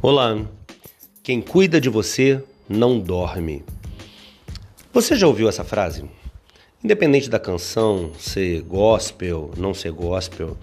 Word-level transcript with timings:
Olá, 0.00 0.46
quem 1.24 1.40
cuida 1.40 1.80
de 1.80 1.88
você 1.88 2.40
não 2.68 3.00
dorme. 3.00 3.64
Você 4.92 5.16
já 5.16 5.26
ouviu 5.26 5.48
essa 5.48 5.64
frase? 5.64 6.04
Independente 6.84 7.28
da 7.28 7.40
canção 7.40 8.12
ser 8.16 8.62
gospel, 8.62 9.50
não 9.56 9.74
ser 9.74 9.90
gospel, 9.90 10.56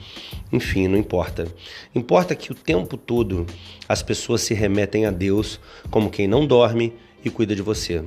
enfim, 0.54 0.88
não 0.88 0.98
importa. 0.98 1.54
Importa 1.94 2.34
que 2.34 2.54
o 2.54 2.56
tempo 2.56 2.96
todo 2.96 3.46
as 3.90 4.02
pessoas 4.02 4.40
se 4.40 4.54
remetem 4.54 5.06
a 5.06 5.12
Deus 5.12 5.60
como 5.92 6.10
quem 6.10 6.30
não 6.30 6.48
dorme 6.48 6.94
e 7.22 7.30
cuida 7.30 7.54
de 7.54 7.62
você 7.62 8.06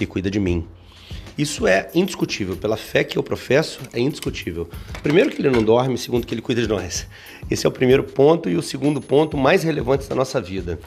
e 0.00 0.06
cuida 0.06 0.30
de 0.30 0.40
mim. 0.40 0.66
Isso 1.40 1.66
é 1.66 1.88
indiscutível. 1.94 2.54
Pela 2.54 2.76
fé 2.76 3.02
que 3.02 3.16
eu 3.16 3.22
professo, 3.22 3.80
é 3.94 3.98
indiscutível. 3.98 4.68
Primeiro, 5.02 5.30
que 5.30 5.40
ele 5.40 5.48
não 5.48 5.62
dorme, 5.62 5.96
segundo, 5.96 6.26
que 6.26 6.34
ele 6.34 6.42
cuida 6.42 6.60
de 6.60 6.68
nós. 6.68 7.06
Esse 7.50 7.64
é 7.64 7.68
o 7.68 7.72
primeiro 7.72 8.04
ponto 8.04 8.50
e 8.50 8.58
o 8.58 8.62
segundo 8.62 9.00
ponto 9.00 9.38
mais 9.38 9.62
relevante 9.62 10.06
da 10.06 10.14
nossa 10.14 10.38
vida. 10.38 10.78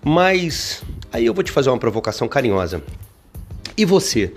Mas 0.00 0.84
aí 1.12 1.26
eu 1.26 1.34
vou 1.34 1.42
te 1.42 1.50
fazer 1.50 1.70
uma 1.70 1.78
provocação 1.78 2.28
carinhosa. 2.28 2.80
E 3.76 3.84
você? 3.84 4.32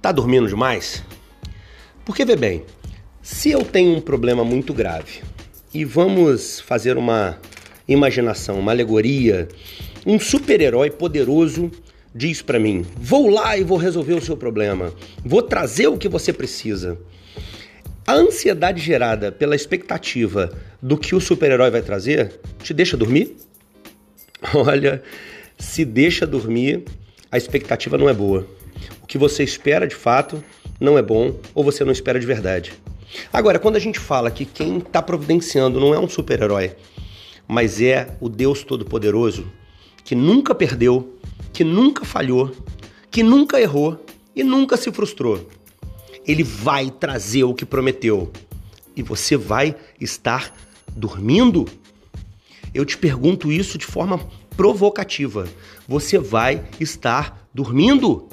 Tá 0.00 0.10
dormindo 0.10 0.48
demais? 0.48 1.04
Porque, 2.04 2.24
vê 2.24 2.34
bem, 2.34 2.64
se 3.22 3.52
eu 3.52 3.64
tenho 3.64 3.96
um 3.96 4.00
problema 4.00 4.44
muito 4.44 4.74
grave 4.74 5.22
e 5.72 5.84
vamos 5.84 6.58
fazer 6.58 6.98
uma 6.98 7.38
imaginação, 7.86 8.58
uma 8.58 8.72
alegoria, 8.72 9.46
um 10.04 10.18
super-herói 10.18 10.90
poderoso 10.90 11.70
diz 12.14 12.42
para 12.42 12.58
mim: 12.58 12.84
vou 12.96 13.28
lá 13.28 13.56
e 13.56 13.64
vou 13.64 13.78
resolver 13.78 14.14
o 14.14 14.22
seu 14.22 14.36
problema, 14.36 14.92
vou 15.24 15.42
trazer 15.42 15.86
o 15.86 15.98
que 15.98 16.08
você 16.08 16.32
precisa. 16.32 16.98
A 18.06 18.14
ansiedade 18.14 18.80
gerada 18.82 19.30
pela 19.30 19.54
expectativa 19.54 20.52
do 20.82 20.98
que 20.98 21.14
o 21.14 21.20
super-herói 21.20 21.70
vai 21.70 21.82
trazer 21.82 22.40
te 22.60 22.74
deixa 22.74 22.96
dormir? 22.96 23.36
Olha, 24.54 25.02
se 25.56 25.84
deixa 25.84 26.26
dormir, 26.26 26.84
a 27.30 27.36
expectativa 27.36 27.96
não 27.96 28.08
é 28.08 28.12
boa. 28.12 28.46
O 29.02 29.06
que 29.06 29.16
você 29.16 29.44
espera 29.44 29.86
de 29.86 29.94
fato 29.94 30.42
não 30.80 30.98
é 30.98 31.02
bom 31.02 31.36
ou 31.54 31.62
você 31.62 31.84
não 31.84 31.92
espera 31.92 32.18
de 32.18 32.26
verdade. 32.26 32.72
Agora, 33.32 33.58
quando 33.58 33.76
a 33.76 33.80
gente 33.80 33.98
fala 33.98 34.30
que 34.30 34.44
quem 34.44 34.78
está 34.78 35.00
providenciando 35.00 35.78
não 35.78 35.94
é 35.94 35.98
um 35.98 36.08
super-herói, 36.08 36.74
mas 37.46 37.80
é 37.80 38.08
o 38.20 38.28
Deus 38.28 38.64
Todo-Poderoso, 38.64 39.46
que 40.04 40.14
nunca 40.14 40.54
perdeu, 40.54 41.18
que 41.52 41.64
nunca 41.64 42.04
falhou, 42.04 42.50
que 43.10 43.22
nunca 43.22 43.60
errou 43.60 44.04
e 44.34 44.42
nunca 44.42 44.76
se 44.76 44.90
frustrou. 44.90 45.48
Ele 46.26 46.42
vai 46.42 46.90
trazer 46.90 47.44
o 47.44 47.54
que 47.54 47.64
prometeu 47.64 48.30
e 48.96 49.02
você 49.02 49.36
vai 49.36 49.74
estar 50.00 50.54
dormindo? 50.88 51.66
Eu 52.74 52.84
te 52.84 52.96
pergunto 52.96 53.50
isso 53.50 53.76
de 53.76 53.86
forma 53.86 54.20
provocativa. 54.56 55.48
Você 55.88 56.18
vai 56.18 56.64
estar 56.80 57.48
dormindo? 57.52 58.28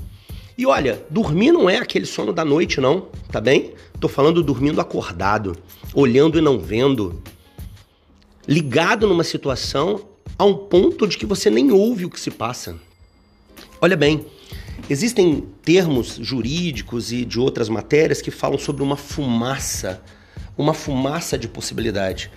E 0.57 0.65
olha, 0.65 1.01
dormir 1.09 1.51
não 1.51 1.69
é 1.69 1.77
aquele 1.77 2.05
sono 2.05 2.33
da 2.33 2.43
noite, 2.43 2.81
não, 2.81 3.07
tá 3.31 3.39
bem? 3.39 3.73
Tô 3.99 4.09
falando 4.09 4.43
dormindo 4.43 4.81
acordado, 4.81 5.55
olhando 5.93 6.37
e 6.37 6.41
não 6.41 6.59
vendo, 6.59 7.21
ligado 8.45 9.07
numa 9.07 9.23
situação 9.23 10.08
a 10.39 10.45
um 10.45 10.55
ponto 10.55 11.05
de 11.05 11.17
que 11.17 11.25
você 11.25 11.49
nem 11.49 11.69
ouve 11.69 12.05
o 12.05 12.09
que 12.09 12.17
se 12.19 12.31
passa. 12.31 12.79
Olha 13.81 13.97
bem, 13.97 14.25
existem 14.89 15.43
termos 15.61 16.15
jurídicos 16.21 17.11
e 17.11 17.25
de 17.25 17.37
outras 17.37 17.67
matérias 17.67 18.21
que 18.21 18.31
falam 18.31 18.57
sobre 18.57 18.81
uma 18.81 18.95
fumaça, 18.95 20.01
uma 20.57 20.73
fumaça 20.73 21.37
de 21.37 21.49
possibilidade. 21.49 22.31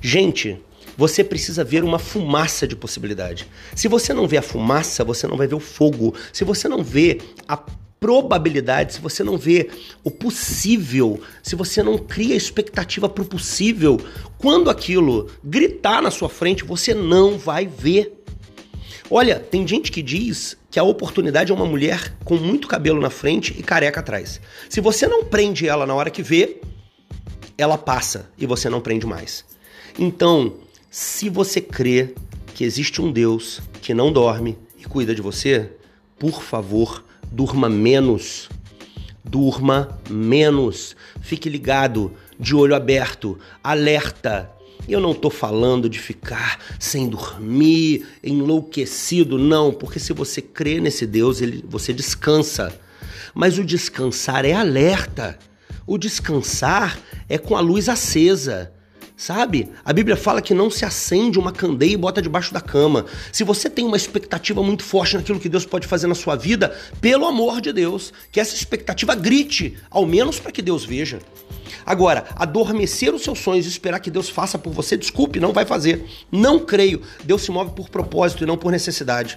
Gente, 0.00 0.62
você 0.96 1.24
precisa 1.24 1.64
ver 1.64 1.82
uma 1.82 1.98
fumaça 1.98 2.66
de 2.66 2.76
possibilidade. 2.76 3.48
Se 3.74 3.88
você 3.88 4.14
não 4.14 4.28
vê 4.28 4.36
a 4.36 4.42
fumaça, 4.42 5.04
você 5.04 5.26
não 5.26 5.36
vai 5.36 5.48
ver 5.48 5.56
o 5.56 5.60
fogo. 5.60 6.14
Se 6.32 6.44
você 6.44 6.68
não 6.68 6.84
vê 6.84 7.20
a 7.48 7.56
probabilidade, 8.00 8.94
se 8.94 9.00
você 9.00 9.24
não 9.24 9.36
vê 9.36 9.68
o 10.04 10.10
possível, 10.10 11.20
se 11.42 11.56
você 11.56 11.82
não 11.82 11.98
cria 11.98 12.36
expectativa 12.36 13.08
para 13.08 13.22
o 13.22 13.26
possível, 13.26 14.00
quando 14.38 14.70
aquilo 14.70 15.28
gritar 15.42 16.00
na 16.00 16.10
sua 16.10 16.28
frente, 16.28 16.64
você 16.64 16.94
não 16.94 17.36
vai 17.36 17.66
ver. 17.66 18.14
Olha, 19.10 19.40
tem 19.40 19.66
gente 19.66 19.90
que 19.90 20.02
diz 20.02 20.56
que 20.70 20.78
a 20.78 20.82
oportunidade 20.82 21.50
é 21.50 21.54
uma 21.54 21.64
mulher 21.64 22.14
com 22.24 22.36
muito 22.36 22.68
cabelo 22.68 23.00
na 23.00 23.10
frente 23.10 23.54
e 23.58 23.62
careca 23.62 24.00
atrás. 24.00 24.40
Se 24.68 24.80
você 24.80 25.06
não 25.06 25.24
prende 25.24 25.66
ela 25.66 25.86
na 25.86 25.94
hora 25.94 26.10
que 26.10 26.22
vê, 26.22 26.60
ela 27.56 27.78
passa 27.78 28.30
e 28.38 28.46
você 28.46 28.68
não 28.68 28.80
prende 28.80 29.06
mais. 29.06 29.44
Então, 29.98 30.54
se 30.90 31.28
você 31.28 31.60
crê 31.60 32.14
que 32.54 32.64
existe 32.64 33.00
um 33.00 33.10
Deus 33.10 33.60
que 33.80 33.94
não 33.94 34.12
dorme 34.12 34.58
e 34.78 34.84
cuida 34.84 35.14
de 35.14 35.22
você, 35.22 35.72
por 36.18 36.42
favor, 36.42 37.04
durma 37.30 37.68
menos. 37.68 38.48
Durma 39.24 39.98
menos. 40.08 40.96
Fique 41.20 41.48
ligado, 41.48 42.12
de 42.38 42.54
olho 42.54 42.74
aberto, 42.74 43.38
alerta 43.62 44.50
eu 44.88 45.00
não 45.00 45.12
estou 45.12 45.30
falando 45.30 45.88
de 45.88 45.98
ficar 45.98 46.58
sem 46.78 47.08
dormir, 47.08 48.06
enlouquecido, 48.24 49.36
não, 49.36 49.70
porque 49.70 50.00
se 50.00 50.14
você 50.14 50.40
crê 50.40 50.80
nesse 50.80 51.06
Deus, 51.06 51.42
ele, 51.42 51.62
você 51.68 51.92
descansa. 51.92 52.74
Mas 53.34 53.58
o 53.58 53.64
descansar 53.64 54.46
é 54.46 54.54
alerta. 54.54 55.38
O 55.86 55.98
descansar 55.98 56.98
é 57.28 57.36
com 57.36 57.54
a 57.54 57.60
luz 57.60 57.88
acesa. 57.88 58.72
Sabe? 59.18 59.68
A 59.84 59.92
Bíblia 59.92 60.16
fala 60.16 60.40
que 60.40 60.54
não 60.54 60.70
se 60.70 60.84
acende 60.84 61.40
uma 61.40 61.50
candeia 61.50 61.94
e 61.94 61.96
bota 61.96 62.22
debaixo 62.22 62.54
da 62.54 62.60
cama. 62.60 63.04
Se 63.32 63.42
você 63.42 63.68
tem 63.68 63.84
uma 63.84 63.96
expectativa 63.96 64.62
muito 64.62 64.84
forte 64.84 65.16
naquilo 65.16 65.40
que 65.40 65.48
Deus 65.48 65.66
pode 65.66 65.88
fazer 65.88 66.06
na 66.06 66.14
sua 66.14 66.36
vida, 66.36 66.72
pelo 67.00 67.26
amor 67.26 67.60
de 67.60 67.72
Deus, 67.72 68.12
que 68.30 68.38
essa 68.38 68.54
expectativa 68.54 69.16
grite, 69.16 69.76
ao 69.90 70.06
menos 70.06 70.38
para 70.38 70.52
que 70.52 70.62
Deus 70.62 70.84
veja. 70.84 71.18
Agora, 71.84 72.26
adormecer 72.36 73.12
os 73.12 73.22
seus 73.22 73.40
sonhos 73.40 73.66
e 73.66 73.68
esperar 73.68 73.98
que 73.98 74.08
Deus 74.08 74.28
faça 74.28 74.56
por 74.56 74.72
você, 74.72 74.96
desculpe, 74.96 75.40
não 75.40 75.52
vai 75.52 75.66
fazer. 75.66 76.06
Não 76.30 76.60
creio. 76.60 77.02
Deus 77.24 77.42
se 77.42 77.50
move 77.50 77.72
por 77.72 77.88
propósito 77.88 78.44
e 78.44 78.46
não 78.46 78.56
por 78.56 78.70
necessidade. 78.70 79.36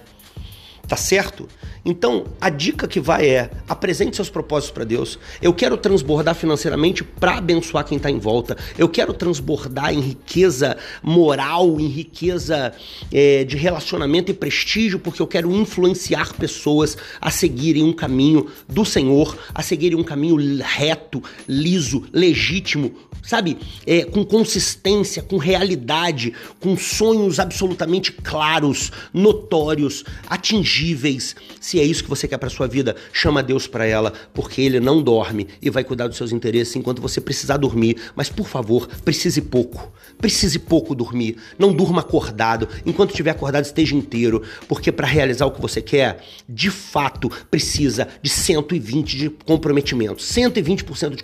Tá 0.86 0.96
certo? 0.96 1.48
Então, 1.84 2.26
a 2.40 2.48
dica 2.48 2.86
que 2.86 3.00
vai 3.00 3.28
é: 3.28 3.50
apresente 3.68 4.14
seus 4.14 4.30
propósitos 4.30 4.72
para 4.72 4.84
Deus. 4.84 5.18
Eu 5.40 5.52
quero 5.52 5.76
transbordar 5.76 6.34
financeiramente 6.34 7.02
para 7.02 7.38
abençoar 7.38 7.84
quem 7.84 7.96
está 7.96 8.10
em 8.10 8.18
volta. 8.18 8.56
Eu 8.78 8.88
quero 8.88 9.12
transbordar 9.12 9.92
em 9.92 10.00
riqueza 10.00 10.76
moral, 11.02 11.80
em 11.80 11.88
riqueza 11.88 12.72
é, 13.12 13.42
de 13.42 13.56
relacionamento 13.56 14.30
e 14.30 14.34
prestígio, 14.34 15.00
porque 15.00 15.20
eu 15.20 15.26
quero 15.26 15.50
influenciar 15.50 16.32
pessoas 16.34 16.96
a 17.20 17.30
seguirem 17.30 17.82
um 17.82 17.92
caminho 17.92 18.46
do 18.68 18.84
Senhor, 18.84 19.36
a 19.52 19.62
seguirem 19.62 19.98
um 19.98 20.04
caminho 20.04 20.36
reto, 20.62 21.22
liso, 21.48 22.04
legítimo, 22.12 22.94
sabe? 23.22 23.58
É, 23.84 24.04
com 24.04 24.24
consistência, 24.24 25.20
com 25.20 25.36
realidade, 25.36 26.32
com 26.60 26.76
sonhos 26.76 27.40
absolutamente 27.40 28.12
claros, 28.12 28.92
notórios, 29.12 30.04
atingíveis 30.28 31.34
se 31.72 31.80
é 31.80 31.84
isso 31.84 32.04
que 32.04 32.10
você 32.10 32.28
quer 32.28 32.36
para 32.36 32.50
sua 32.50 32.68
vida, 32.68 32.94
chama 33.14 33.42
Deus 33.42 33.66
para 33.66 33.86
ela, 33.86 34.12
porque 34.34 34.60
ele 34.60 34.78
não 34.78 35.02
dorme 35.02 35.48
e 35.62 35.70
vai 35.70 35.82
cuidar 35.82 36.06
dos 36.06 36.18
seus 36.18 36.30
interesses 36.30 36.76
enquanto 36.76 37.00
você 37.00 37.18
precisar 37.18 37.56
dormir. 37.56 37.96
Mas 38.14 38.28
por 38.28 38.46
favor, 38.46 38.86
precise 39.02 39.40
pouco. 39.40 39.90
Precise 40.18 40.58
pouco 40.58 40.94
dormir. 40.94 41.38
Não 41.58 41.72
durma 41.72 42.00
acordado. 42.00 42.68
Enquanto 42.84 43.12
estiver 43.12 43.30
acordado, 43.30 43.64
esteja 43.64 43.96
inteiro, 43.96 44.42
porque 44.68 44.92
para 44.92 45.06
realizar 45.06 45.46
o 45.46 45.50
que 45.50 45.62
você 45.62 45.80
quer, 45.80 46.22
de 46.46 46.68
fato, 46.68 47.30
precisa 47.50 48.06
de 48.20 48.28
120 48.28 49.16
de 49.16 49.30
comprometimento. 49.30 50.22
120% 50.22 51.16
de 51.16 51.22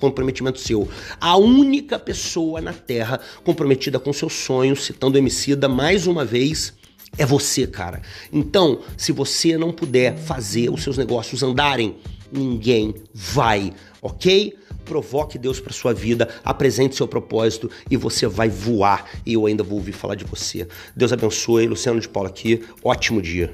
comprometimento 0.00 0.58
seu. 0.58 0.88
A 1.20 1.36
única 1.36 1.96
pessoa 1.96 2.60
na 2.60 2.72
Terra 2.72 3.20
comprometida 3.44 4.00
com 4.00 4.12
seus 4.12 4.32
sonhos, 4.32 4.84
citando 4.84 5.14
o 5.14 5.18
Emicida 5.18 5.68
mais 5.68 6.08
uma 6.08 6.24
vez, 6.24 6.74
é 7.18 7.26
você, 7.26 7.66
cara. 7.66 8.02
Então, 8.32 8.80
se 8.96 9.12
você 9.12 9.56
não 9.56 9.72
puder 9.72 10.16
fazer 10.16 10.70
os 10.70 10.82
seus 10.82 10.96
negócios 10.96 11.42
andarem, 11.42 11.96
ninguém 12.32 12.94
vai, 13.12 13.72
ok? 14.00 14.56
Provoque 14.84 15.38
Deus 15.38 15.60
para 15.60 15.72
sua 15.72 15.92
vida, 15.92 16.28
apresente 16.44 16.96
seu 16.96 17.06
propósito 17.06 17.70
e 17.90 17.96
você 17.96 18.26
vai 18.26 18.48
voar. 18.48 19.04
E 19.24 19.34
eu 19.34 19.46
ainda 19.46 19.62
vou 19.62 19.78
ouvir 19.78 19.92
falar 19.92 20.14
de 20.14 20.24
você. 20.24 20.66
Deus 20.96 21.12
abençoe. 21.12 21.66
Luciano 21.66 22.00
de 22.00 22.08
Paula 22.08 22.28
aqui. 22.28 22.62
Ótimo 22.82 23.20
dia. 23.20 23.52